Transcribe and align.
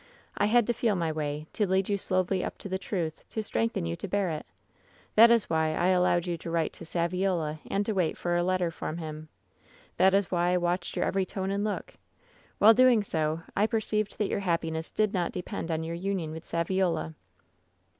I 0.35 0.47
had 0.47 0.65
to 0.65 0.73
feel 0.73 0.95
my 0.95 1.11
way; 1.11 1.45
to 1.53 1.67
lead 1.67 1.87
you 1.87 1.95
slowly 1.95 2.43
up 2.43 2.57
to 2.57 2.67
the 2.67 2.79
truth; 2.79 3.23
to 3.29 3.43
strengthen 3.43 3.85
you 3.85 3.95
to 3.97 4.07
bear 4.07 4.31
it 4.31 4.47
That 5.13 5.29
is 5.29 5.47
why 5.47 5.75
I 5.75 5.89
allowed 5.89 6.25
you 6.25 6.39
to 6.39 6.49
write 6.49 6.73
to 6.73 6.85
Saviola 6.85 7.59
and 7.69 7.85
to 7.85 7.93
wait 7.93 8.17
for 8.17 8.35
a 8.35 8.41
letter 8.41 8.71
from 8.71 8.97
him. 8.97 9.29
That 9.97 10.15
is 10.15 10.31
why 10.31 10.53
I 10.53 10.57
watched 10.57 10.95
your 10.95 11.05
every 11.05 11.27
tone 11.27 11.51
and 11.51 11.63
look. 11.63 11.93
While 12.57 12.73
doing 12.73 13.03
so 13.03 13.43
I 13.55 13.67
perceived 13.67 14.17
diat 14.17 14.29
your 14.29 14.39
happiness 14.39 14.89
did 14.89 15.13
not 15.13 15.33
de 15.33 15.43
pend 15.43 15.69
on 15.69 15.83
your 15.83 15.93
union 15.95 16.31
with 16.31 16.45
Saviola.' 16.45 17.13